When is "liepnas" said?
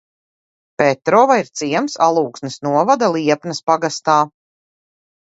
3.17-3.61